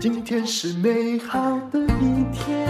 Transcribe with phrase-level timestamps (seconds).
[0.00, 2.68] 今天是美好的一天。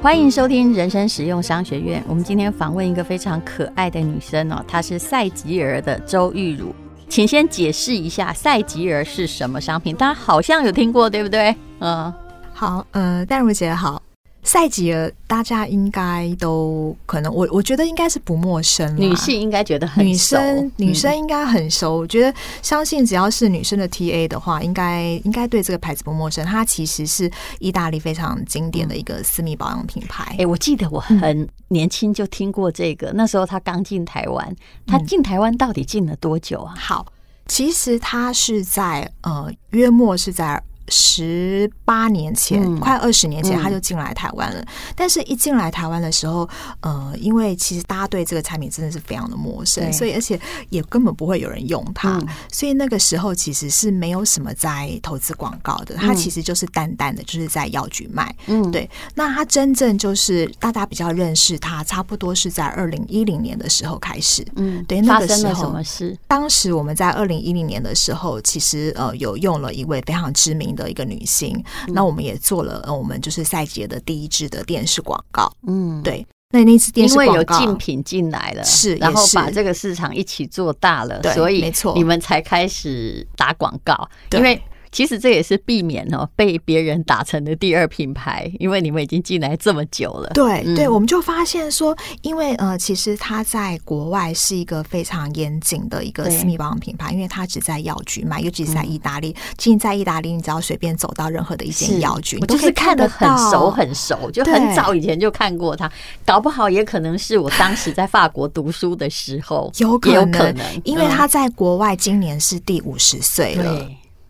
[0.00, 2.02] 欢迎收听人生实用商学院。
[2.08, 6.74] 我们今天访问一个非常可爱的女生哦，她是赛吉尔的周玉茹。
[7.08, 9.96] 请先解释一下赛吉尔是什么商品？
[9.96, 11.54] 大家好像有听过，对不对？
[11.80, 12.12] 嗯，
[12.52, 14.00] 好，呃，淡如姐好。
[14.42, 18.96] 赛吉尔，大家应该都可能，我我觉得应该是不陌生。
[18.96, 21.96] 女性应该觉得很熟，女生女生应该很熟。
[21.96, 26.46] 嗯、我觉得相信只要是女生的 TA 的话，应该应该对这个牌子不陌生。
[26.46, 30.24] 它其实是意大利非常经典的一个私密保养品牌。
[30.30, 34.56] 哎、欸，我记得我很年轻就听过这个，嗯、那时候它刚进台湾。
[34.86, 36.74] 它进台湾到底进了多久啊？
[36.78, 37.06] 好，
[37.46, 40.62] 其实它是在呃约莫是在。
[40.90, 44.60] 十八年前，嗯、快二十年前，他就进来台湾了。
[44.60, 46.48] 嗯、但是，一进来台湾的时候，
[46.80, 50.38] 呃，因为其实大家对这个产品真的是非常的陌生，所以而且
[50.70, 52.18] 也根本不会有人用它。
[52.18, 55.94] 嗯、所以那个时候其实是没有什么在投资广告的。
[55.96, 58.34] 它其实就是淡淡的，就是在药局卖。
[58.46, 58.88] 嗯，对。
[59.14, 64.46] 那它真正就是大家比较认识它，差不多是在二零一零年的时候开始。
[64.56, 65.00] 嗯，对。
[65.00, 66.16] 那个时候什么事？
[66.26, 70.88] 当时我们在二零一零年的时候，其实呃有用了一位非常知名的。
[70.88, 75.52] 一个女性，嗯、那我们也做了，我们就是赛杰的第一支的电视广告。
[75.66, 84.58] 嗯，对，那那次电视因为有竞品进来了，是，然后把这个市场一起做大了，对所以没错，你们才开始打广告，对因为。
[84.90, 90.30] 其实这也是避免哦被别人打成的第二品牌，因为你们已经进来这么久了。
[90.34, 99.34] 对对，我们就发现说，因为呃，其实它在国外是一个非常严谨的一个私密保养品牌，因为它只在药局卖，尤其是在意大利。
[99.56, 105.90] 其实在意大利，你只要随便走到任何的一间药局，你都可以看得很熟很熟，就很早以前就看过它。
[106.24, 113.88] 搞不好也可能是我当时在法国读书的时候，有可能，因为它在国外今年是第五十岁了。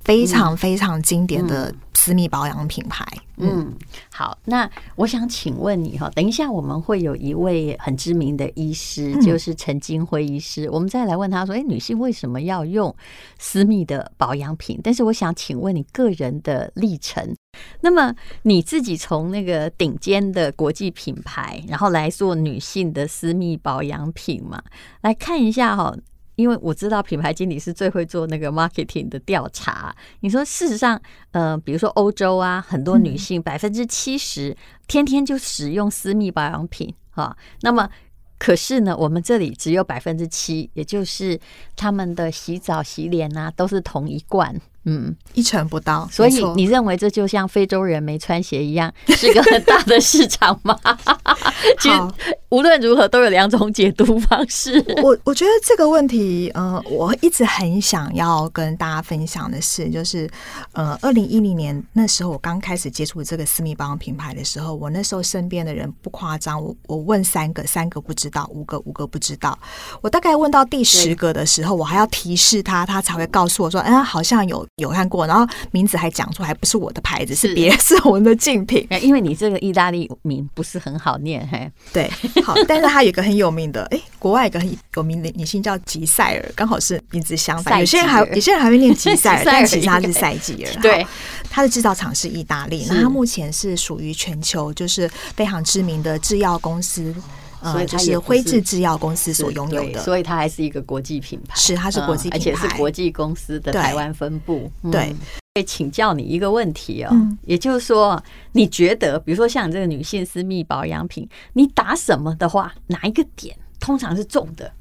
[0.09, 3.07] 非常非常经典的私密保养品牌。
[3.37, 3.75] 嗯，嗯，
[4.11, 12.97] 好，那我想请问你哈，等一下我们会有一位很知名的医师，就是陈金辉医师，嗯、我们再来问他说，哎，女性为什么要用
[13.39, 14.81] 私密的保养品？
[14.83, 17.37] 但是我想请问你个人的历程。
[17.83, 18.15] 那么
[18.45, 24.63] 你自己从那个顶尖的国际品牌，然后来做女性的私密保养品嘛？
[25.03, 25.95] 来看一下哈。
[26.39, 29.93] 因为我知道品牌经理是最会做那个 marketing 的调查。
[30.21, 31.01] 你说事实上，
[31.33, 34.57] 呃，比如说欧洲啊，很多女性百分之七十
[34.87, 37.37] 天天就使用私密保养品哈。
[37.63, 37.91] 那么
[38.39, 41.37] 可是呢，我们这里只有百分之七，也就是
[41.75, 44.55] 他们的洗澡、洗脸啊，都是同一罐。
[44.85, 50.79] 嗯，一成不到，所以你认为这就像非洲人没穿鞋一样，是个很大的市场吗？
[51.79, 52.01] 其实
[52.49, 54.83] 无论如何都有两种解读方式。
[55.03, 60.31] 我我觉得这个问题，呃，我一直很想要跟大家分享的是，就是
[60.73, 69.59] 呃，二零一零年那时候我刚开始接触这个私密保养品牌的时候，我那时候身边的人不夸张，我我问三个，三个不知道，五个五个不知道，
[70.01, 74.67] 我大概问到第十个的时候，我还要提示他，他才会告诉我说，嗯，好像有。
[74.79, 78.87] 有看过，然后名字还讲出来，不是我的牌子，是别是我们的竞品。
[79.03, 82.11] 因为你这个意大利名不是很好念，嘿，对，
[82.43, 87.79] 好，但是它有一个很有名的，哎，国外一个很有名的女性叫吉赛尔，刚好是名字相反。
[87.81, 90.81] 有些人还有些人还会念吉赛 尔，但其实它是赛吉尔。
[90.81, 91.07] 对，
[91.51, 97.15] 它的制造厂是意大利，那它目前是属于全球就是非常知名的制药公司。
[97.63, 101.55] 所以它是辉智制药公司所拥有的，所以它还是一个国际品牌。
[101.57, 104.71] 是，它是国际品牌，而且是国际公司的台湾分部。
[104.91, 105.15] 对，
[105.55, 107.11] 可以请教你一个问题哦，
[107.45, 114.73] 也就是说，你觉得，比如说像这个女性私密保养品，你打什么的话，哪一个点通常是重的？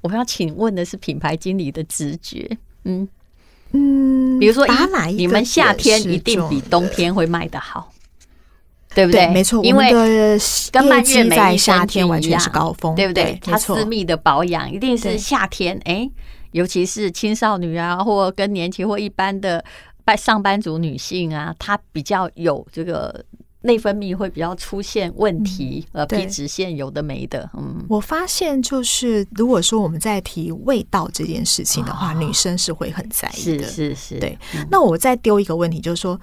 [0.00, 2.56] 我要请问的是品牌经理的直觉。
[2.84, 3.08] 嗯
[3.72, 5.18] 嗯，比如说，打哪一个？
[5.18, 7.92] 你们夏天一定比冬天会卖得好。
[8.94, 9.26] 对不对？
[9.26, 9.90] 对没错，因为
[10.70, 13.38] 跟蔓越莓在夏天完全是高峰，对不对？
[13.42, 16.08] 它私密的保养一定是夏天，哎，
[16.50, 19.64] 尤其是青少女啊，或更年期或一般的
[20.16, 23.24] 上班族女性啊，她比较有这个
[23.62, 27.48] 内分泌会比较出现问题，呃，皮脂腺有的没的。
[27.56, 33.64] 嗯，我发现就是，如果说我们在提味道这件事情的话，女生是会很在意的。
[33.64, 34.36] 是是是，对。
[34.70, 36.20] 那我再丢一个问题，就是说。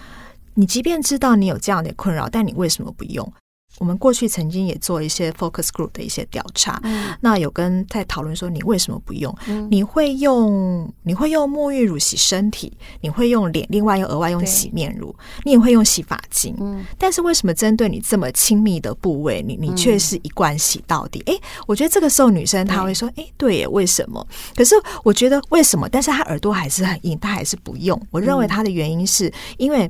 [0.54, 3.34] 你即便知道你有这样的困扰，但你为什么不用？
[3.78, 9.34] 我们过去曾经也做一些 focus group 的一些调查，嗯、那有跟在讨论说，你为什么不用？
[9.48, 15.16] 嗯、你会用你会用沐浴乳洗身体，你会用脸，另外又额外用洗面乳，
[15.46, 16.54] 你也会用洗发精。
[16.60, 21.24] 嗯，但是为什么针对你这么亲密的部位，你你却是一贯洗到底？
[21.28, 24.28] 哎、嗯，我觉得这个时候女生她会说，哎，对耶，为什么？
[24.56, 25.88] 可是我觉得为什么？
[25.88, 28.02] 但是她耳朵还是很硬，她还是不用。
[28.10, 29.90] 我认为她的原因是因为。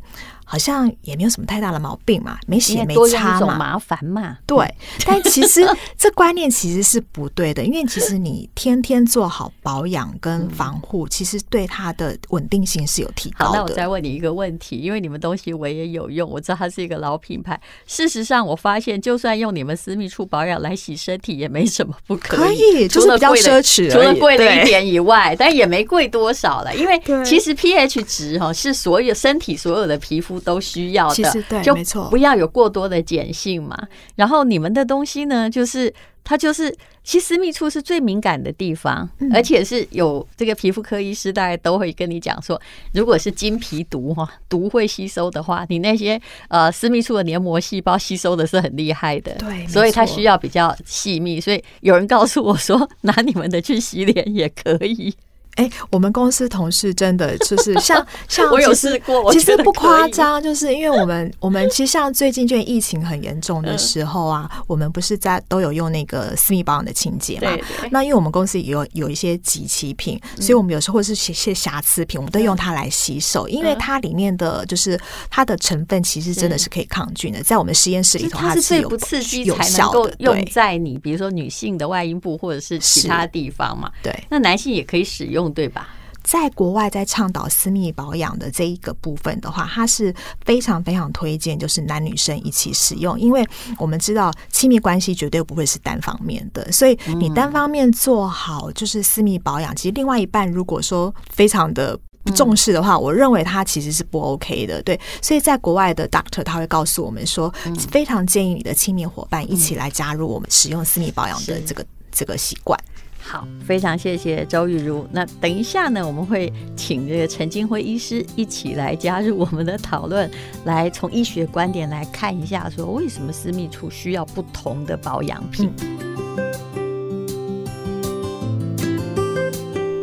[0.51, 4.35] 好像也没有什么太大的毛病嘛，没洗没擦嘛，麻烦嘛。
[4.47, 4.57] 对，
[5.05, 5.61] 但其实
[5.95, 13.51] 这观念其实是不对的，因为其实你天天做好保养跟防护，其实对它的稳定性是有提高的。
[13.51, 17.61] 好，那我再问你一个问题，因为你们东西我也有用，我知道它是一个老品牌。
[17.85, 26.75] 事实上，我发现就算用你们私密处保养来洗身体，也没什么不可以，可以，就是比较奢侈，除了贵了一点以外，但也没贵多少了。
[26.75, 30.38] 因为其实 pH 值哈是所有身体所有的皮肤。
[30.39, 33.77] 都需要的，其实对，就没错，不要有过多的碱性嘛。
[34.15, 35.93] 然后你们的东西呢，就是
[36.23, 42.59] 它就是，其实私密处是最敏感的地方，嗯、而且是有这个皮肤科医师大概都会跟你讲说，
[42.93, 51.41] 如果是金皮毒哈，毒会吸收的话，你那些呃私密处的黏膜细胞吸收的是很厉害的，对，所以它需要比较细密。
[51.41, 55.13] 所以有人告诉我说， 拿你们的去洗脸也可以。
[55.59, 67.51] 哎、欸，我们公司同事真的就是像 像，我有试过，其实不夸张，就是因为我们我们其实像最近就疫情很严重的时候啊，嗯、我们不是在都有用那个私密保养的清洁嘛？
[67.91, 74.97] 那因为我们公司也有有一些集齐品，所以我们有时候或是些些瑕疵品，我们都用它来洗手，因为它里面的就是
[75.29, 83.91] 它的成分其实真的是可以抗菌的，在我们实验室里头它是最不刺激有效的，用在你比如说女性的外阴部或者是其他地方嘛？
[84.01, 85.48] 对，那男性也可以使用。
[85.53, 85.89] 对吧？
[86.21, 90.13] 在国外，在倡导私密保养的这一个部分的话，它是
[90.45, 93.43] 非常非常推荐，就是男女生一起使用，因为
[93.79, 104.83] 我们知道亲密关系绝对不会是单方面的，所以你单方面做好就是私密保养，其实另外一半如果说非常的不重视的话，我认为他其实是不 OK 的。
[104.83, 107.51] 对，所以在国外的 doctor 他会告诉我们说，
[107.89, 112.77] 非常建议你的亲密伙伴一起来加入我们使用私密保养的这个这个习惯。
[113.21, 115.07] 好，非常谢谢周玉如。
[115.11, 120.29] 那等一下呢，我们会请这个陈金辉医师一起来加入我们的讨论，
[120.65, 125.71] 来从医学观点来看一下，说为什么私密处需要不同的保养品。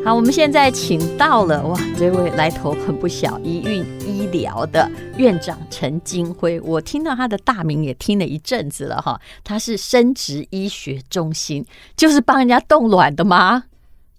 [0.07, 6.61] 好，我们现在请到了哇，这位来头很不小，一运医疗的院长陈金辉。
[6.61, 11.67] 我听到他的大名也听了一阵子了哈，他是生殖医学中心，
[11.97, 13.65] 就是帮人家冻卵的吗？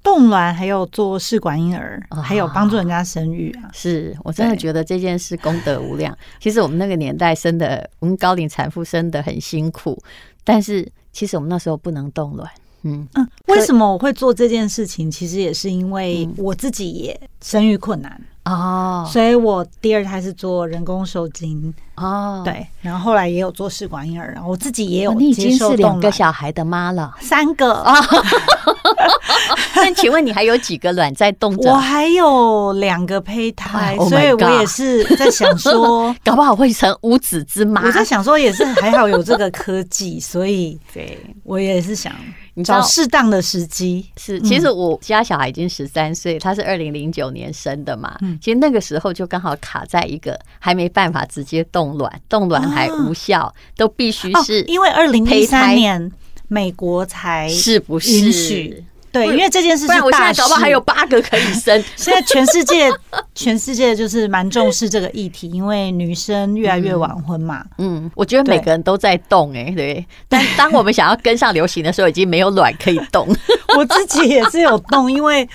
[0.04, 3.72] 冻卵还有做试管婴儿，哦、还有帮助人家生育啊。
[3.72, 6.13] 是我真的觉得这件事功德无量。
[6.42, 9.98] 其实我们那个年代生的，我们高龄产妇生的很辛苦，
[10.44, 12.45] 但是其实我们那时候不能冻卵。
[12.83, 15.09] 嗯嗯，为什么我会做这件事情？
[15.09, 25.13] 其实也是因为我自己也生育困难哦，所以我第二胎是做人工受精哦，对，然后后来也有做试管婴儿，然后我自己也有。
[25.13, 27.95] 你已经是两个小孩的妈了，三个啊？
[29.75, 31.69] 那请问你还有几个卵在冻着？
[31.69, 37.83] 我还有两个胚胎，所以我也是在想说， 搞不好会成无子之妈。
[37.85, 42.13] 我在想说，也是还好有这个科技，所以 对我也是想。
[42.57, 48.18] 你找适当的时机是，其实我家小孩已经十三岁，他是二零零九年生的嘛。
[48.42, 56.12] 其实那个时候就刚好卡在一个还没办法直接冻卵，冻卵还无效，都必须是因为二零一三年
[56.48, 58.83] 美国才是不是允许。
[59.12, 61.84] 对，因为这件事情大事，我现在搞不好还有八个可以生。
[61.96, 62.91] 现在全世界，
[63.34, 67.63] 全世界就是蛮重视这个议题，因为女生越来越晚婚嘛。
[67.77, 70.05] 嗯，嗯，我觉得每个人都在动哎、欸，对。
[70.27, 73.27] 但当我们想要跟上流行的时候，已经没有卵可以动。
[73.77, 75.48] 我自己也是有动，因为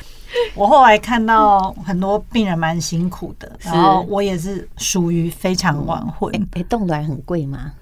[0.55, 6.33] 我后来看到很多病人蛮辛苦的，然后我也是属于非常晚婚。
[6.53, 7.73] 哎、欸，冻卵很贵吗？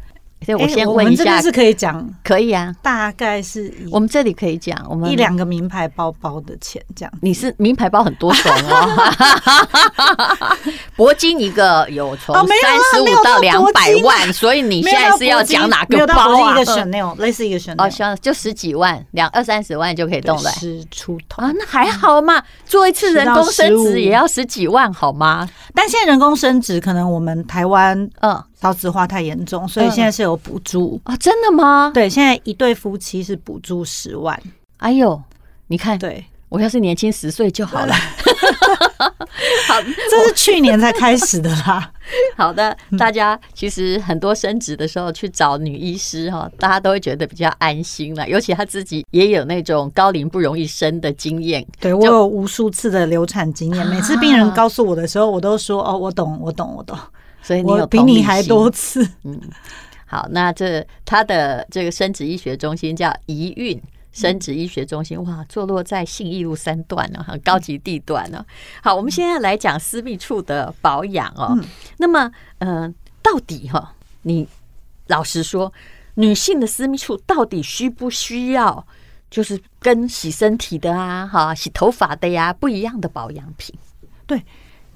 [0.44, 7.12] 所以我先问一下，欸、是可以讲，可以啊，大概是我们这里可以讲，我们一两个名牌包包的钱这样。
[7.20, 9.12] 你是名牌包很多种哦，
[10.96, 12.46] 铂金一个有从三
[12.94, 16.52] 十五到两百万，所以你现在是要讲哪个包啊？
[16.52, 25.46] 一个 Chanel，类似一个 Chanel，哦，像就十几万，两二三十万就可以动了，十出头啊，那还好嘛，做一次人工生殖也要十几万，好吗？
[25.74, 28.42] 但现在人工生殖可能我们台湾嗯。
[28.60, 31.16] 少子化太严重，所以现在是有补助啊？
[31.16, 31.90] 真的吗？
[31.94, 34.38] 对，现在一对夫妻是补助十万。
[34.76, 35.20] 哎呦，
[35.68, 37.94] 你看，对，我要是年轻十岁就好了。
[39.66, 41.90] 好，这是去年才开始的啦。
[42.36, 48.28] 好的，大家其实很多升职的时候去找女医师哈，大家都会觉得比较安心了。
[48.28, 51.64] 尤其他自己也有那种高龄不容易生的经验。
[51.80, 56.98] 对，我有无数次的流产经验，每次病人告诉我的时候，我都说哦，我懂，我懂，我懂。
[57.42, 59.08] 所以你有比你还多次。
[59.24, 59.40] 嗯，
[60.06, 63.80] 好，那这他的这个生殖医学中心叫宜孕。
[64.12, 68.44] 生殖医学中心，哇，坐落在信义路三段呢，很高级地段呢。
[68.82, 71.56] 好，我们现在来讲私密处的保养哦。
[71.98, 72.28] 那么，
[72.58, 72.92] 嗯，
[73.22, 74.48] 到底哈，你
[75.06, 75.72] 老实说，
[76.14, 78.84] 女性的私密处到底需不需要，
[79.30, 83.72] 就是跟洗身体的啊，哈，洗头发的呀，不一样的保养品？
[84.26, 84.42] 对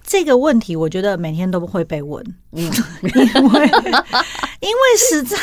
[0.04, 2.62] 这个问题，我觉得每天都会被问，嗯，
[3.02, 3.10] 因
[3.50, 3.66] 为
[4.60, 5.36] 因为实在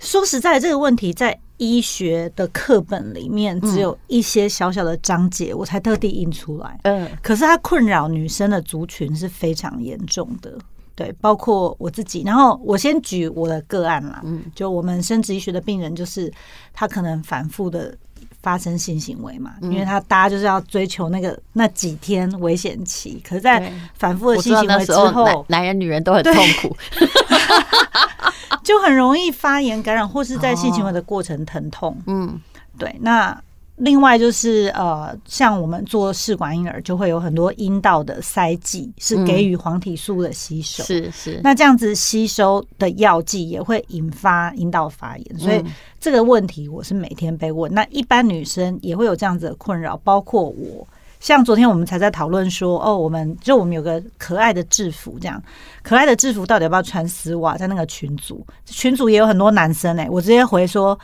[0.00, 1.38] 说实在，这个问题在。
[1.56, 6.80] 医学的课本里面只有一些小小的章节，我才特地印出来。
[6.82, 10.58] 嗯，可是它困扰女生的族群是非常严重的，
[10.96, 12.24] 对，包括我自己。
[12.26, 16.30] 然后我先举我的个案啦，嗯，就我们生殖医学的病人，就是
[16.72, 17.96] 他可能反复的
[18.44, 26.76] 发生性行为嘛，因为他大家就是要追求那个那几天危险期，可是，在反复的性行为之后，男人女人都很痛苦。
[28.62, 31.96] 就很容易发炎感染，或是在性行为的过程疼痛。
[32.06, 32.38] 嗯，
[32.78, 32.94] 对。
[33.00, 33.36] 那
[33.76, 40.84] 另外就是呃，像我们做试管婴儿，就会有很多阴道的塞剂是给予黄体素的吸收。
[40.84, 41.40] 是是。
[41.42, 45.64] 那这样子吸收的药剂也会引发阴道发炎，所以
[45.98, 47.72] 这个问题我是每天被问。
[47.72, 50.86] 那一般女生也会有这样子的困扰，包括我。
[51.20, 55.42] 像昨天我们才在讨论说，哦，我们就我们有个可爱的制服，这样
[55.82, 57.56] 可爱的制服到底要不要穿丝袜？
[57.56, 60.98] 在那个群组，群组也有很多男生哎、欸，我直接回说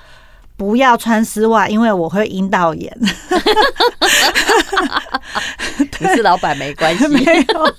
[0.60, 2.94] 不要穿丝袜，因为我会阴道炎。
[5.98, 7.74] 你是老板没关系， 没有。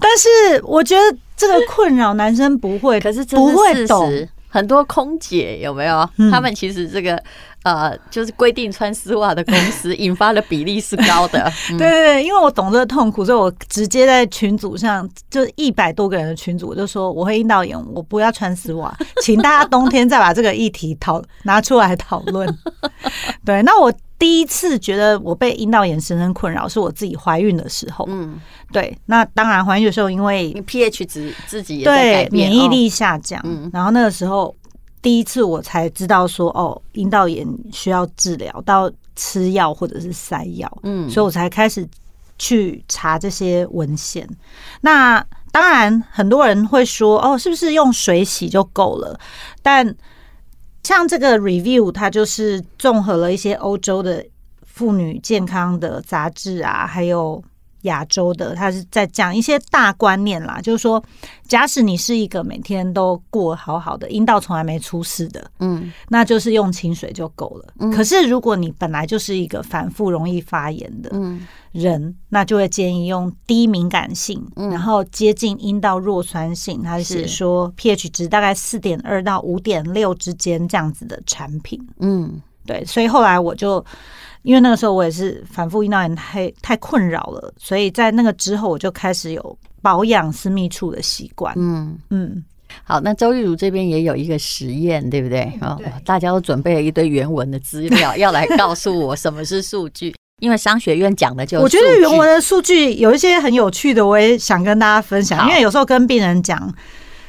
[0.00, 4.10] 但是我觉得这个困扰男生不会，可是不会懂。
[4.48, 6.08] 很多空姐有没有？
[6.30, 7.22] 他们其实这个。
[7.64, 11.50] 呃，就是规定穿丝袜的公司 引发的比例是高的。
[11.68, 18.92] 对对对，因为我懂这个痛苦，所以我直接在群组上，就一百多个人的群组，我就说我会阴道炎，我不要穿丝袜，
[19.22, 22.48] 请大家冬天再把这个议题讨拿出来讨论。
[23.44, 28.04] 对，那我第一次觉得我被阴道炎深深困扰，是我自己怀孕的时候。
[28.08, 28.40] 嗯，
[28.72, 34.52] 对，那当然怀孕的时候，因为 pH 值自己也对，免疫力下降，嗯，然后那个时候。
[35.02, 41.86] 第一次我才知道说哦，阴道炎需要治疗，到吃药或者是塞药，嗯，所以我才开始
[42.38, 44.26] 去查这些文献。
[44.80, 49.18] 那当然很多人会说哦，是不是用水洗就够了？
[49.60, 49.94] 但
[50.84, 54.24] 像这个 review，它就是综合了一些欧洲的
[54.64, 57.42] 妇女健康的杂志啊，还有。
[57.82, 61.02] 亚洲的，他是在讲一些大观念啦，就是说，
[61.48, 67.74] 假使你是一个每天都过好好的，阴道从来没出事的，嗯，那就是用清水就够了。
[67.78, 71.10] 嗯，可是如果你本来就是一个反复容易发炎的
[71.72, 77.22] 人，那就会建议用低敏感性，然后接近阴道弱酸性，他是。
[77.32, 81.80] 说 pH 值大概四点二到五点六之间这样子的产品。
[81.98, 83.84] 嗯，对，所以后来我就。
[84.44, 91.54] 因为那个时候我也是反复阴道炎太太困扰了，所以在那个之后我就开始有保养私密处的习惯。
[91.56, 92.44] 嗯嗯，
[92.82, 95.42] 好，那周玉如这边也有一个实验，对不对？
[95.60, 100.12] 啊、哦，大家都准备了一堆原文的资料，要来告诉我什么是数据。
[100.40, 105.48] 因为商学院讲的就是，我觉得原文的数据有一些很有趣的，我也想跟大家分享。
[105.48, 106.74] 因为有时候跟病人讲。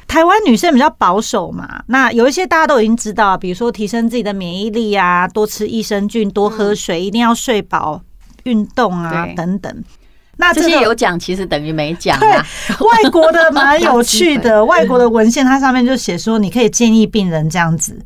[0.06, 8.00] 台湾女生比较保守嘛，那有一些大家都已经知道，比如说提升自己的免疫力啊，多吃益生菌，多喝水，一定要睡饱，
[8.44, 9.84] 运动啊等等。
[10.36, 12.18] 那这些有讲，其实等于没讲。
[12.18, 17.96] 对，外国的蛮有趣的， 外国的文献它上面就写说，你可以建议病人这样子，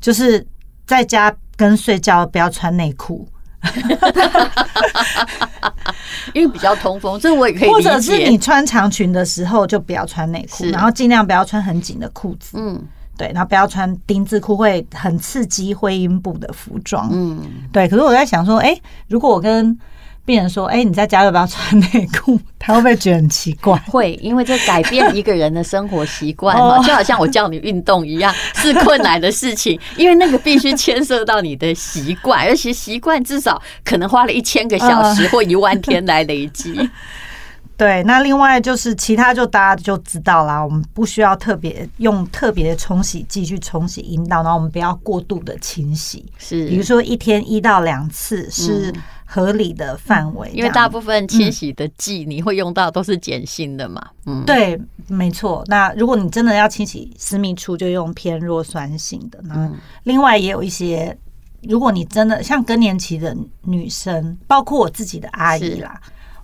[0.00, 0.46] 就是
[0.86, 3.28] 在家跟睡觉不要穿内裤。
[6.34, 7.68] 因为比较通风，这我也可以。
[7.68, 12.56] 或者是你穿长裙的时候就不要穿内裤，然后尽量不要穿很紧的裤子。
[12.58, 12.80] 嗯，
[13.16, 17.08] 对，然后不要穿丁字裤，会很刺激会阴部的服装。
[17.12, 17.40] 嗯，
[17.72, 17.88] 对。
[17.88, 18.78] 可是我在想说，哎，
[19.08, 19.76] 如果我跟
[20.24, 23.76] 病人说：“哎、欸，你在家要不要穿内裤？”他会不会觉得很奇怪？
[23.90, 36.88] 会，因为这改变一个人的生活习惯嘛，就好像我叫你运动一样，是困难的事情，因为那个必须牵涉到你的习惯， 而且习惯至少可能花了一千个小时或一万天来累积。
[37.76, 48.92] 对，那另外就是其他，就大家就知道啦，我们不需要特别用特别的冲洗剂去冲洗阴道，然后我们不要过度的清洗，是，比如说一天一到两次是。
[49.34, 54.06] 合理的范围，因为大部分清洗的剂你会用到都是碱性的嘛。
[54.26, 55.64] 嗯，对，没错。
[55.68, 59.40] 那如果你真的要清洗私密处，就用偏弱酸性的。
[59.44, 59.72] 那
[60.02, 61.16] 另外也有一些，
[61.62, 65.98] 如果你真的像更年期的女生，包括我自己的阿姨啦，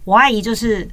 [0.05, 0.89] 我阿姨就是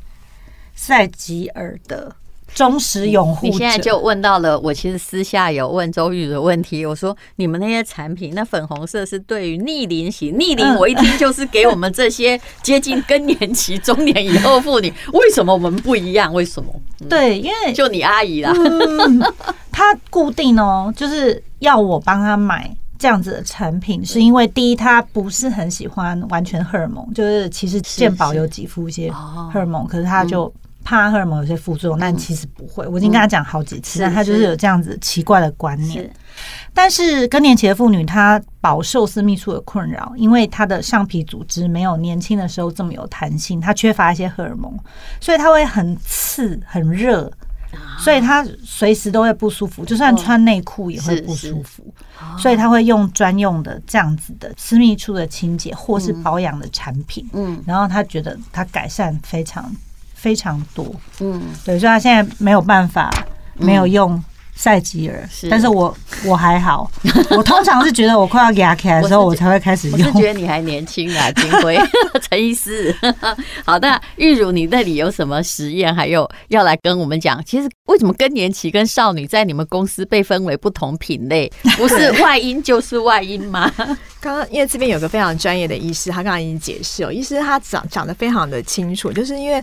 [0.73, 2.13] 赛吉尔的。
[2.53, 3.47] 忠实拥护。
[3.47, 6.85] 你现在就问到了，我其实私下有问周玉的问题。
[6.85, 14.93] 我说，你们那些产品，那粉红色是对于逆龄型，逆龄我一听就是给我们这些接近更年期、中年以后妇女。
[15.13, 16.33] 为什么我们不一样？
[16.33, 16.69] 为什么？
[17.09, 18.53] 对，因为就你阿姨啦，
[19.71, 30.51] 她固定哦，就是要我帮她买这样子的产品，是因为第一，她不是很喜欢完全荷尔蒙，就是其实健保有给付一些荷尔蒙，可是她就。
[30.85, 32.87] 怕荷尔蒙有些副作用，但其实不会。
[32.87, 36.09] 我已经跟他讲好几次，但他就是有这样子奇怪的观念。
[36.73, 44.71] 但是更年期的妇女，她饱受私密处的困扰，因为她的上皮组织没有年轻的时候这么有弹性，她缺乏一些荷尔蒙，
[45.19, 47.31] 所以她会很刺、很热，
[47.97, 51.83] 所以她随时都会不舒服，就算穿内裤也会不舒服。
[52.37, 57.27] 所以她会用专用的这样子的私密处的清洁或是保养的产品。
[57.33, 59.73] 嗯，然后她觉得她改善非常。
[60.25, 60.83] 非常多，
[61.19, 63.13] 嗯，对，所以他现在没有办法，
[63.53, 64.19] 没有用
[64.55, 66.89] 赛吉尔，但是我我还好，
[67.37, 69.99] 我通常是觉得我快要压起来的时候， 我才会开始用。
[69.99, 71.77] 我是觉得你还年轻啊， 金辉
[72.27, 72.95] 陈医师。
[73.63, 77.43] 好的，玉茹，你那里有什么实验，还有要来跟我们讲？
[77.45, 81.51] 其实为什么更年期跟少女在你们公司被分为不同品类？
[81.77, 83.69] 不是外因就是外因吗？
[84.21, 89.61] 刚刚因为这边有个非常专业的医师，他刚刚已经解释哦，医师他讲讲的非常的清楚，就是因为。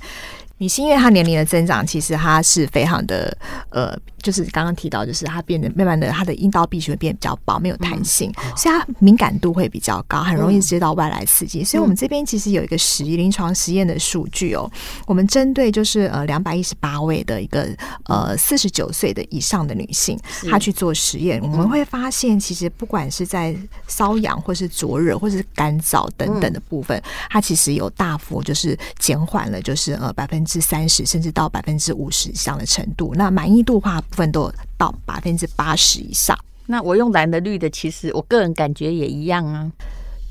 [0.63, 3.37] 女性因为她年龄的增长，其实她是非常的
[3.71, 11.63] 呃，就是刚刚提到，就是它变得慢慢的，它的阴道壁就会变得比较薄，没有弹性，所以它敏感度会比较高，很容易接到外来刺激。
[11.63, 14.71] 所以我们这边其实有一个实临床实验的数据哦，
[15.07, 17.69] 我们针对就是呃两百一十八位的一个
[18.05, 23.55] 呃四十九岁的以上的女性，她去做实验，我们会发现，其实不管是在
[23.87, 30.63] 瘙痒或是灼热或是干燥等等的部分，它其实有大幅就是减缓了，就是呃百分之。
[30.63, 36.39] 三十甚至到百分之五十以上的程度，那满意度的话部分都到百分之八十以上。
[36.67, 39.69] 那我用蓝的绿的，其实我个人感觉也一样啊。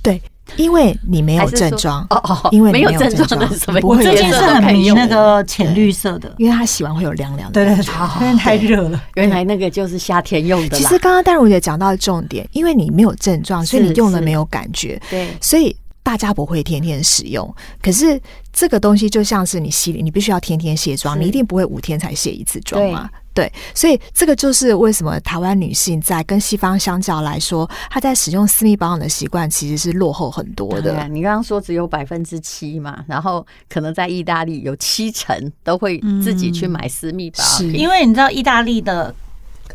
[0.02, 0.20] 对，
[0.56, 3.80] 因为你没有症状哦哦，因为没有症状的什么？
[3.84, 7.54] 我最近是很迷那个浅绿色的，因为它洗完会有凉凉的。
[7.54, 9.04] 对对对，因为太热了。
[9.16, 10.78] 原来那个就是夏天用的。
[10.78, 15.02] 其实刚刚戴如姐讲到的重点，因为你没有症状，所以你用了没有感觉。
[15.10, 15.76] 对，所以。
[16.04, 18.20] 大家不会天天使用，可是
[18.52, 23.08] 这个东西就像是你洗脸，你必须要天天卸妆，你一定不会五天才卸一次妆嘛？
[23.34, 31.08] 对，所以这个就是为什么台湾女性在跟西方相较来说，她在使用私密保养的习惯其实是落后很多的。
[31.08, 39.14] 你刚刚说只有百分之七嘛，然后可能在意大利有七成都会自己去买私密保养，嗯因为你知道意大利的。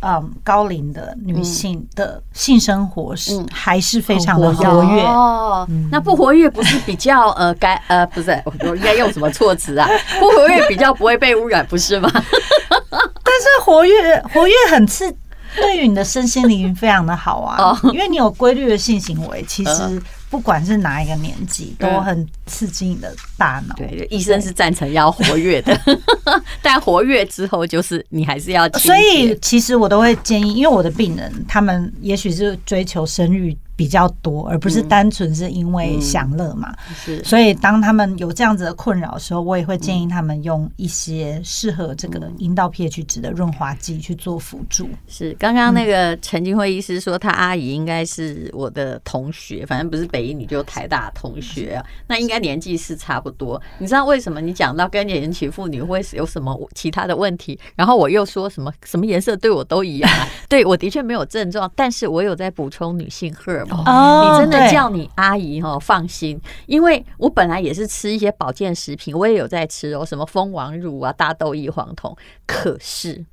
[0.00, 5.66] 嗯，高龄的女性的性生活是还是非常的活跃哦。
[5.90, 9.88] 那不活跃不是比较呃该呃不是 我应该用什么措辞啊？
[10.20, 12.10] 不活跃比较不会被污染，不是吗？
[12.12, 15.12] 但是活跃活跃很刺，
[15.56, 20.02] 对于你的身心灵非常的好啊，因为你有规律的性行为，其实。
[20.28, 23.74] 不管是哪一个年纪，都很刺激你的大脑。
[23.76, 25.78] 对，医生是赞成要活跃的，
[26.60, 28.68] 但活跃之后，就是你还是要。
[28.70, 33.56] 所以，其实我都会建议，因为我的病人，他们也许是追求生育。
[33.76, 36.74] 比较多，而不是单纯是因为享乐嘛。
[36.94, 44.88] 是，所以当他们有这样子的困扰的时候，我也会建议他们用一些适合这个阴道 pH 值的润滑剂去做辅助。
[45.06, 53.60] 是，刚刚那个陈金辉医师说，他阿姨应该是我的同学，反正不是北医女就台大同学啊，那应该年纪是差不多。
[53.78, 57.58] 你知道为什么你讲到更年期妇女会有什么其他的问题？
[57.74, 60.26] 然后我又说什么什么颜色对我都一样啊？
[60.48, 63.84] 对，我的确没有症状，但是我有在补充女性荷尔蒙。
[63.84, 72.16] 哦，你真的叫你阿姨哦，放心，因为我本来也是吃一些保健食品，我也有在吃哦，什么蜂王乳啊、大豆异黄酮。
[72.46, 73.24] 可是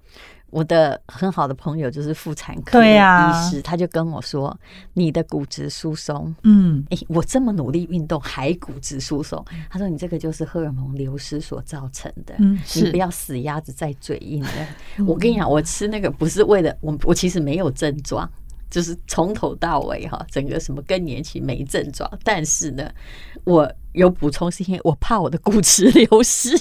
[0.50, 3.00] 我的很好的朋友就是妇产科医
[3.50, 4.56] 师，他就跟我说，
[4.94, 15.06] 你的骨质疏松，嗯，哎，我这么努力运动还骨质疏松，他说你这个就是荷尔蒙流失所造成的，嗯，你不要死鸭子在嘴硬的。
[15.08, 18.30] 我跟你讲，我吃那个不是为了我，我其实没有症状。
[18.74, 22.90] 就是从头到尾哈，整个什么更年期没症状，但是呢，
[23.44, 26.58] 我有补充是因为我怕我的骨质 流失，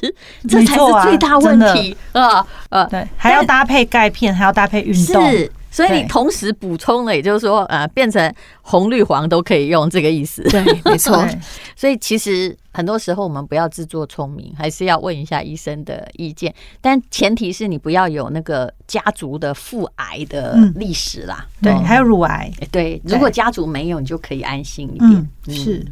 [0.46, 2.46] 这才是最大问题啊！
[2.68, 10.42] 呃，对，还要搭配钙片，还要搭配运动，是所以你同时补充了，也就是说，呃，变成红绿黄都可以用，这个意思。
[10.50, 11.26] 对，没错。
[11.74, 16.54] 所以其实很多时候我们不要自作聪明，还是要问一下医生的意见。
[16.82, 21.46] 但前提是你不要有那个家族的腹癌的历史啦。
[21.62, 22.52] 嗯、对，还有乳癌。
[22.70, 25.10] 对，如果家族没有，你就可以安心一点。
[25.46, 25.86] 嗯、是。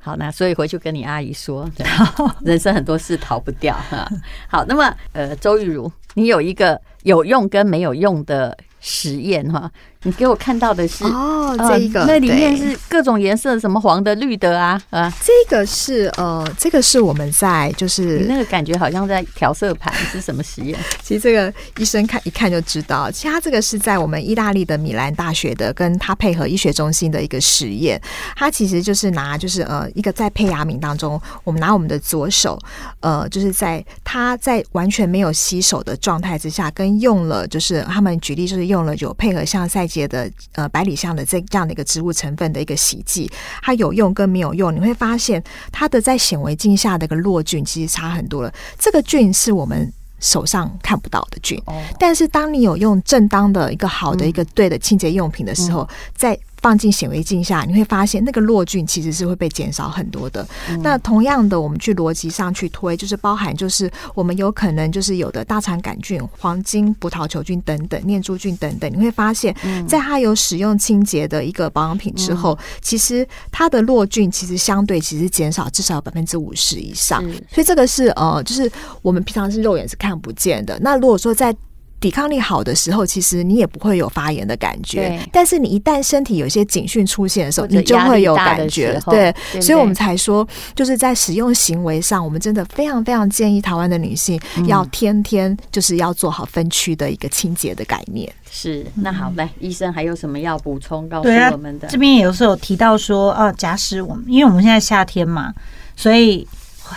[0.00, 1.68] 好，那所以回去跟你阿姨说，
[2.40, 4.08] 人生很多事逃不掉哈。
[4.48, 8.56] 好，那么呃，周玉如，你有一个有用跟没有用的
[8.86, 9.70] 实验哈。
[10.02, 20.78] 你给我看到的是哦，这一个、呃、那里面是各种颜色，什么黄的、绿的啊啊，这个是呃，这个是我们在就是你那个感觉好像在调色盘是什么实验？
[21.02, 28.00] 其实这个医生看一看就知道，其实他这个是在我们意大利的米兰大学的，跟他配合医学中心的一个实验。
[28.36, 32.56] 他其实就是拿就是呃一个在胚芽皿当中，我们拿我们的左手
[33.00, 39.84] 呃，就是在他在完全没有洗手的状态之下，跟用了就是他们举例就是用了有配合像赛。
[40.08, 43.30] 的呃百里香的这这样的一个植物成分的一个洗剂，
[43.62, 48.52] 它有用跟没有用，你会发现它的在显微镜下的一个落菌其实差很多了。
[48.76, 51.62] 这个菌是我们手上看不到的菌，
[52.00, 60.46] 但是当你有用正当的一个好的一个对的清洁用品的时候，在放进显微镜下，你会发现那个落菌其实是会被减少很多的。
[60.68, 69.54] 嗯、那同样的，我们去逻辑上去推，就是包含就是我们有可能就是有的大肠杆菌、黄金葡萄球菌等等、念珠菌等等，你会发现，
[69.86, 77.22] 在它有使用清洁的一个保养品之后，嗯、其实它的落菌其实相对其实减少至少有百分之五十以上。
[77.52, 78.70] 所以这个是呃，就是
[79.02, 80.78] 我们平常是肉眼是看不见的。
[80.80, 81.54] 那如果说在
[81.98, 85.08] 抵抗力好的时候，其实你也不会有发炎的感觉。
[85.08, 89.00] 对但是你一旦身体有一些警讯出现的时候，你就会有感觉。
[89.06, 98.30] 对，对所以我们才说，就是在使用行为上，我们真的非常非常建议台湾的女性要天天就是要做好分区的一个清洁的概念。
[98.50, 101.88] 是，那好来，医生还有什么要补充告诉我们的？
[101.88, 105.52] 啊、这边也有时候有提到说，啊，假使我们因为我们现在夏天嘛，
[105.96, 106.46] 所以。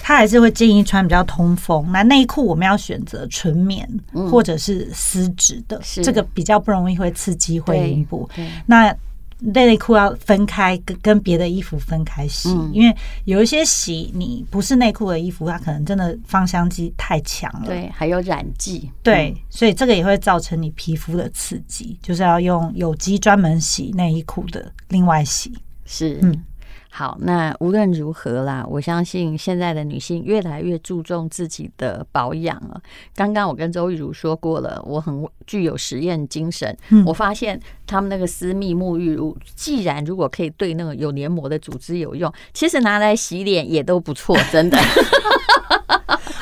[0.03, 1.89] 他还是会建议穿比较通风。
[1.91, 3.87] 那内裤我们要选择纯棉
[4.29, 8.29] 或者是丝质的，嗯、这个比较不容易会刺激会阴部。
[8.65, 8.95] 那
[9.39, 26.19] 内裤要分开跟跟别的衣服分开洗，嗯、因为有一些洗你不是内裤的衣服，它可能真的芳香剂太强了，对，还有染剂，对，所以这个也会造成你皮肤的刺激，就是要用有机专门洗内衣裤的另外洗，是。
[26.21, 26.43] 嗯。
[26.91, 32.81] 好，那无论如何啦，我相信现在的女性越来越注重自己的保养了。
[33.15, 36.75] 刚刚我跟周玉如说过了，我很具有实验精神。
[36.89, 44.77] 嗯，我发现他们那个私密沐浴乳，既然如果可以对那个有黏膜的组织有用，其实拿来洗脸也都不错，真的。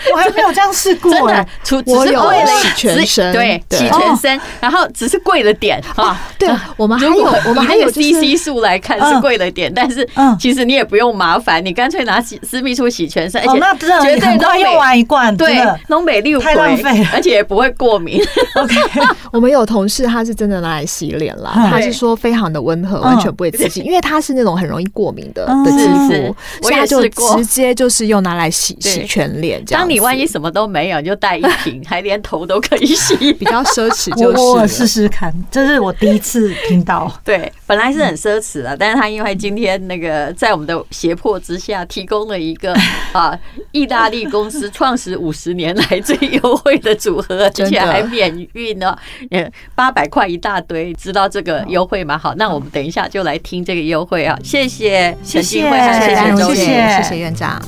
[0.14, 6.20] 我还没有这样试过，真的，除只是贵了洗全身，对，洗全身，然后只是贵了点啊。
[6.38, 10.08] 对，我们还有，我们还有 CC 数来看是贵了点，但是
[10.40, 13.60] 其实你也不用麻烦，你干脆拿洗私密处洗全身，而且
[14.02, 18.22] 绝对都用完一罐，对，东北六太浪费，而且也不会过敏。
[18.56, 18.76] OK，
[19.32, 29.82] 我们有同事他是真的拿来洗脸了，他是说非常的温和，完全不会刺激，因为他是那种很容易过敏的的肌肤，所以他就直接就是用拿来洗洗全脸这样。
[29.82, 34.14] 当你万一什么都没有，就带一瓶， 还连头都可以洗， 比较奢侈。
[34.16, 37.12] 就是我试试看，这是我第一次听到。
[37.24, 42.74] 对，本来是很奢侈的，但是他因为今天那个在我们的胁迫之下，提供了一个
[43.12, 43.38] 啊，
[43.72, 48.98] 意大利公司创始五十年来最优惠的组合，而且还免运呢，
[49.32, 52.18] 嗯，八百块一大堆，知道这个优惠吗？
[52.18, 54.38] 好，那我们等一下就来听这个优惠啊！
[54.44, 57.62] 谢谢陈菁徽，谢谢周院，谢谢院长。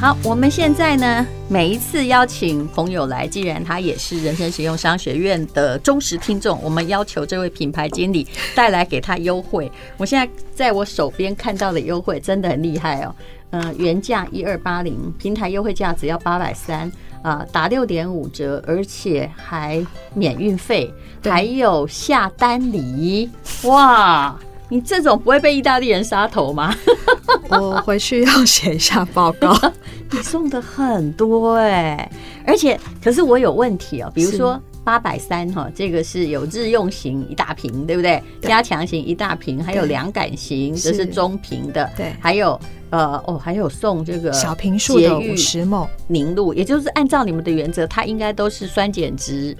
[0.00, 9.70] 好，我们现在呢，每一次邀请朋友来，既然他也是人生实用商学院的忠实听众，我们要求这位品牌经理带来给他优惠。
[9.96, 13.14] 我现在在我手边看到的优惠真的很厉害哦，
[13.50, 16.88] 嗯，原价一二八零，平台优惠价只要八百三
[17.22, 19.84] 啊，打六点五折，而且还
[20.14, 20.88] 免运费，
[21.24, 23.28] 还有下单礼，
[23.64, 24.38] 哇！
[24.68, 26.74] 你这种不会被意大利人杀头吗？
[27.50, 29.56] 我回去要写一下报告。
[30.12, 32.12] 你送的很多哎、欸，
[32.46, 38.22] 而且可是我有问题哦、喔，比如说八百三哈，这个是有日用型一大瓶，对不对？
[38.40, 41.90] 对加强型一大瓶，还有凉感型，这是中瓶的。
[41.96, 42.58] 对，还有
[42.90, 49.56] 呃哦，还有送这个小瓶数的五十 ml 凝露，也就是按照你们的原则，它应该都是酸碱值。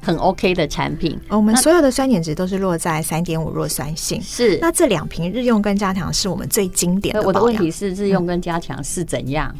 [0.00, 4.20] 很 OK 的产品，我们所有的酸碱值都是落在三点五弱酸性。
[4.22, 7.22] 是，那这两瓶日用跟加强是我们最经典的。
[7.22, 9.54] 我的问题是，日用跟加强是怎样？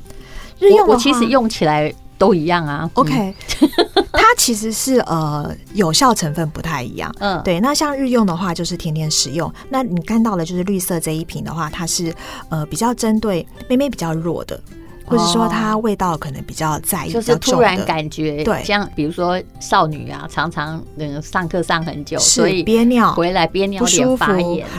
[0.59, 2.91] 日用我其实用起来都一样啊。
[2.95, 3.33] OK，
[4.13, 7.15] 它其实是呃有效成分不太一样。
[7.21, 7.61] 嗯，对。
[7.61, 9.53] 那像日用的话，就是天天使用。
[9.69, 12.13] 那你看到的就是绿色这一瓶的话，它是
[12.49, 14.61] 呃比较针对妹妹比较弱的。
[15.09, 23.13] 或者说它味道可能比较在意，就是突然感觉对，像比如说少女啊，常常嗯上课上很久，所以憋尿。
[23.15, 24.25] 回来憋尿不舒服。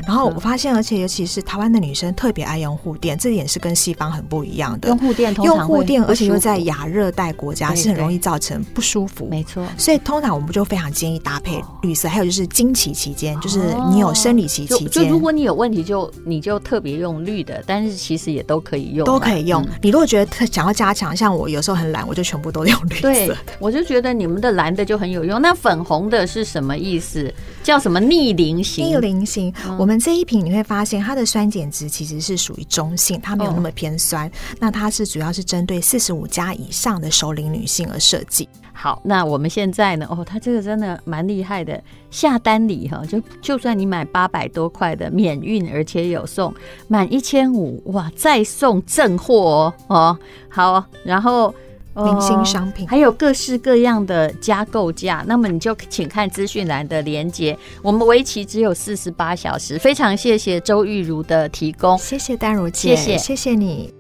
[0.06, 4.90] 然后嗯我发现，而且尤其是台湾的女生特别爱用护垫，这点是跟西方很不一样的。
[4.90, 9.28] 用护垫，用护垫，而且又在亚热带国家是很容易造成不舒服。
[9.30, 12.08] 没错，所以通常我们就非常建议搭配绿色。
[12.08, 19.66] 还有就是经期期间，就是你有生理期期间，就如果你有问题，就你就特别用绿的，但是其实也都可以用，都可以用。
[19.82, 21.16] 你如果觉得特想要加强。
[21.16, 23.02] 像我有时候很懒，我就全部都用绿色。
[23.02, 25.42] 对，我就觉得你们的蓝的就很有用。
[25.42, 27.34] 那粉红的是什么意思？
[27.64, 28.86] 叫什么逆龄型？
[28.86, 29.54] 逆龄型。
[29.66, 34.28] 嗯、我们这一瓶你会发现，它的酸碱值其实是属于中性，它没有那么偏酸。
[34.28, 38.48] 哦、那它是主要是针对四十五加以上的熟龄女性而设计。
[38.74, 40.08] 好，那我们现在呢？
[40.10, 41.82] 哦，它这个真的蛮厉害的。
[42.12, 46.54] 下单礼哈，就就算你买八百多块的免运，而且有送
[46.88, 50.18] 满一千五哇，再送正货哦哦。
[50.50, 51.54] 好，然后
[51.94, 57.58] 明星商品、哦、还有各式各样的加购价，那么你就请看资讯栏的连接。
[57.82, 63.99] 我们为期只有四十八小时，非常谢谢周玉如的提供，谢谢丹如姐，谢谢，谢谢你。